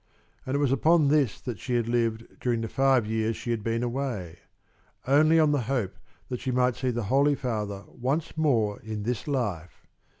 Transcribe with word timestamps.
And 0.47 0.55
it 0.55 0.57
was 0.57 0.71
upon 0.71 1.09
this 1.09 1.39
that 1.41 1.59
she 1.59 1.75
had 1.75 1.87
lived 1.87 2.39
during 2.39 2.61
the 2.61 2.67
five 2.67 3.05
years 3.05 3.37
she 3.37 3.51
had 3.51 3.63
been 3.63 3.83
away 3.83 4.39
only 5.05 5.39
on 5.39 5.51
the 5.51 5.61
hope 5.69 5.93
that 6.29 6.39
she 6.39 6.49
might 6.49 6.75
see 6.75 6.89
the 6.89 7.03
Holy 7.03 7.35
Father 7.35 7.83
once 7.87 8.35
more 8.35 8.79
in 8.81 9.03
this 9.03 9.27
life! 9.27 9.85